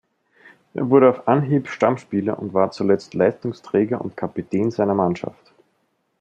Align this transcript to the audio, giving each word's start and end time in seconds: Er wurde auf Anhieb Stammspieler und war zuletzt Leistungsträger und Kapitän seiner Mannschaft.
Er 0.73 0.89
wurde 0.89 1.11
auf 1.11 1.27
Anhieb 1.27 1.67
Stammspieler 1.69 2.39
und 2.39 2.55
war 2.55 2.71
zuletzt 2.71 3.13
Leistungsträger 3.13 4.01
und 4.01 4.17
Kapitän 4.17 4.71
seiner 4.71 4.95
Mannschaft. 4.95 5.53